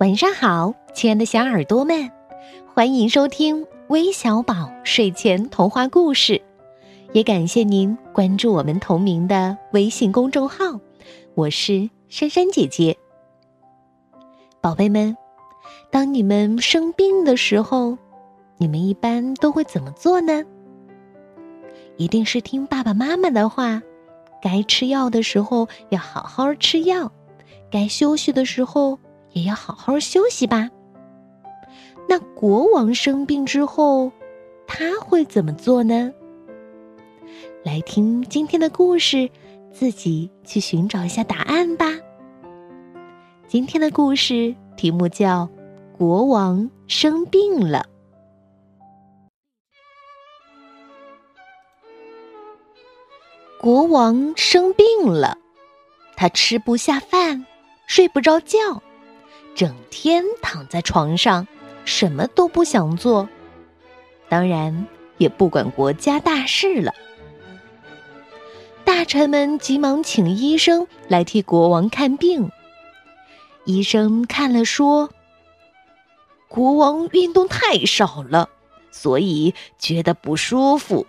[0.00, 2.10] 晚上好，亲爱的小耳朵们，
[2.74, 6.40] 欢迎收听微小宝睡前童话故事，
[7.12, 10.80] 也感谢您关注我们同名的微信公众号。
[11.34, 12.96] 我是珊珊姐姐。
[14.62, 15.14] 宝贝们，
[15.90, 17.98] 当你们生病的时候，
[18.56, 20.42] 你们一般都会怎么做呢？
[21.98, 23.82] 一定是听爸爸妈妈的话，
[24.40, 27.12] 该吃药的时候要好好吃药，
[27.70, 28.98] 该休息的时候。
[29.32, 30.70] 也要好好休息吧。
[32.08, 34.10] 那国王生病之后，
[34.66, 36.12] 他会怎么做呢？
[37.62, 39.30] 来听今天的故事，
[39.72, 41.86] 自己去寻找一下答案吧。
[43.46, 45.48] 今天的故事题目叫
[45.96, 47.86] 《国王生病了》。
[53.60, 55.36] 国王生病了，
[56.16, 57.44] 他吃不下饭，
[57.86, 58.82] 睡不着觉。
[59.54, 61.46] 整天躺在床上，
[61.84, 63.28] 什么都不想做，
[64.28, 64.86] 当然
[65.18, 66.94] 也不管国家大事了。
[68.84, 72.50] 大臣们急忙请医生来替国王看病。
[73.64, 75.10] 医生看了说
[76.48, 78.48] ：“国王运动太少了，
[78.90, 81.06] 所以觉得不舒服，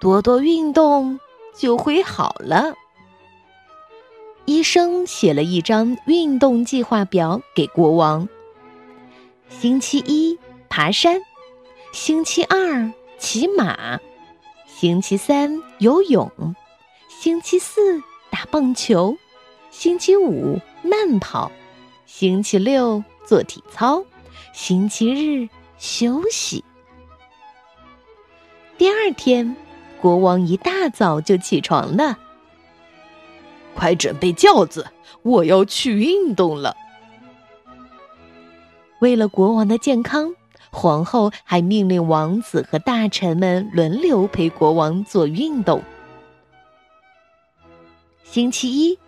[0.00, 1.18] 多多运动
[1.56, 2.74] 就会好了。”
[4.46, 8.28] 医生写了一张运动计划表给国王。
[9.48, 11.20] 星期一爬山，
[11.92, 14.00] 星期二骑马，
[14.66, 16.54] 星期三游泳，
[17.08, 19.16] 星期四打棒球，
[19.70, 21.50] 星期五慢跑，
[22.06, 24.04] 星期六做体操，
[24.52, 26.64] 星期日休息。
[28.78, 29.56] 第二天，
[30.00, 32.20] 国王一大早就起床了。
[33.76, 34.86] 快准备轿子，
[35.22, 36.74] 我要去运动了。
[39.00, 40.34] 为了国王的健康，
[40.72, 45.82] 皇后还命令王子和大臣们轮流陪国王做运动。
[48.24, 48.98] 星期一，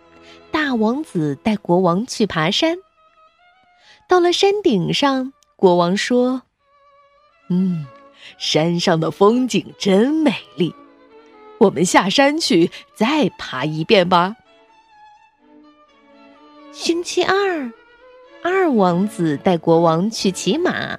[0.51, 2.77] 大王子带国王去爬山。
[4.07, 6.43] 到了山顶上，国王说
[7.49, 7.85] ：“嗯，
[8.37, 10.73] 山上的风景真美丽，
[11.59, 14.35] 我们下山去再爬一遍吧。”
[16.81, 17.69] 星期二，
[18.41, 20.97] 二王子带国王去骑马。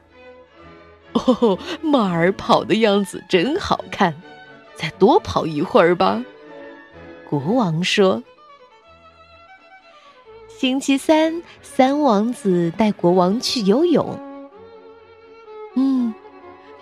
[1.14, 4.14] 哦，马儿跑的样子真好看，
[4.74, 6.22] 再多跑一会儿吧。
[7.26, 8.22] 国王说。
[10.48, 14.20] 星期三，三王子带国王去游泳。
[15.76, 16.12] 嗯，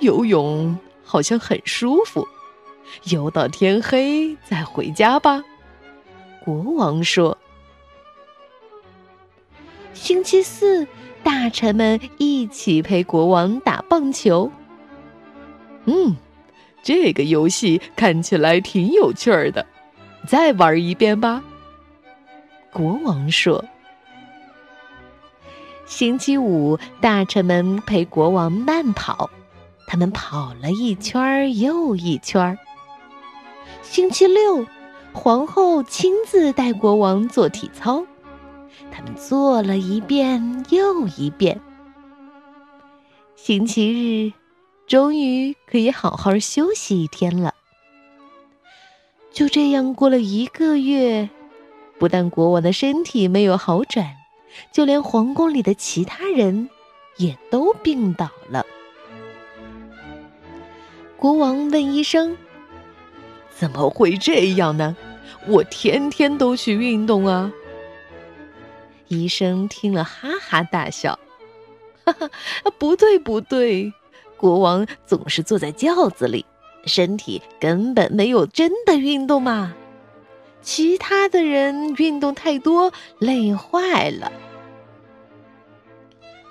[0.00, 2.26] 游泳好像很舒服，
[3.04, 5.40] 游到天黑再回家吧。
[6.44, 7.37] 国王说。
[10.08, 10.86] 星期四，
[11.22, 14.50] 大臣们一起陪国王打棒球。
[15.84, 16.16] 嗯，
[16.82, 19.66] 这个游戏看起来挺有趣儿的，
[20.26, 21.44] 再玩一遍吧。
[22.72, 23.62] 国王说。
[25.84, 29.28] 星期五，大臣们陪国王慢跑，
[29.86, 32.58] 他们跑了一圈又一圈。
[33.82, 34.64] 星期六，
[35.12, 38.06] 皇后亲自带国王做体操。
[38.90, 41.60] 他们做了一遍又一遍。
[43.36, 44.32] 星期日，
[44.86, 47.54] 终于可以好好休息一天了。
[49.30, 51.28] 就这样过了一个月，
[51.98, 54.16] 不但国王的身体没有好转，
[54.72, 56.68] 就连皇宫里的其他人
[57.16, 58.66] 也都病倒了。
[61.16, 62.36] 国王问医生
[63.54, 64.96] ：“怎么会这样呢？
[65.46, 67.52] 我天天都去运动啊！”
[69.08, 71.18] 医生听了，哈哈大笑
[72.04, 72.30] ：“哈哈，
[72.78, 73.92] 不对不对，
[74.36, 76.46] 国王总是坐在轿子里，
[76.84, 79.74] 身体根本没有真的运动嘛。
[80.60, 84.30] 其他的人运动太多，累坏了。”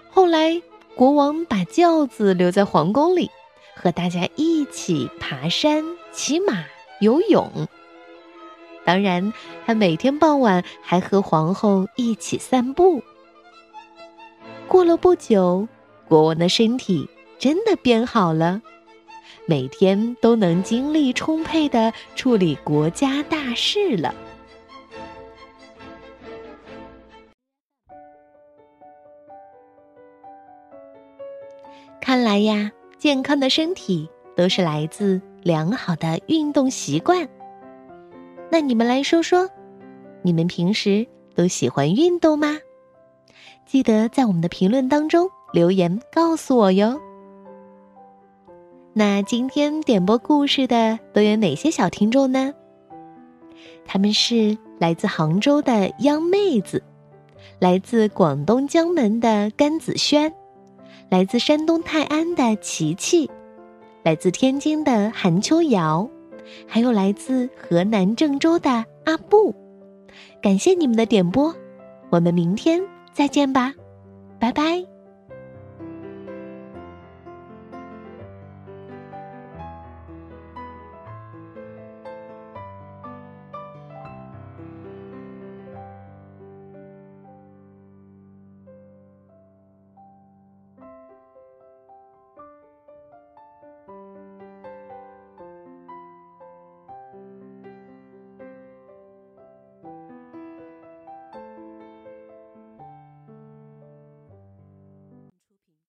[0.09, 0.61] 后来，
[0.95, 3.29] 国王把轿子留在皇宫里，
[3.75, 6.65] 和大家一起爬山、骑马、
[6.99, 7.67] 游泳。
[8.87, 9.33] 当然，
[9.65, 13.03] 他每天傍晚还和皇后一起散步。
[14.65, 15.67] 过了不久，
[16.07, 18.61] 国王的身体真的变好了，
[19.45, 24.15] 每天都能精力充沛的处理国家大事了。
[31.99, 37.27] 看来呀，健康的身体都是来自良好的运动习惯。
[38.49, 39.49] 那你们来说说，
[40.21, 42.57] 你们平时都喜欢运动吗？
[43.65, 46.99] 记得在我们的评论当中留言告诉我哟。
[48.93, 52.53] 那今天点播故事的都有哪些小听众呢？
[53.85, 56.81] 他们是来自杭州的央妹子，
[57.59, 60.33] 来自广东江门的甘子轩，
[61.09, 63.29] 来自山东泰安的琪琪，
[64.03, 66.09] 来自天津的韩秋瑶，
[66.67, 69.53] 还有来自河南郑州的阿布。
[70.41, 71.53] 感谢你们的点播，
[72.09, 72.81] 我们明天
[73.13, 73.73] 再见吧，
[74.39, 74.96] 拜拜。